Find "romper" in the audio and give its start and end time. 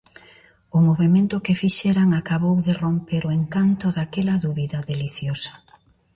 2.83-3.21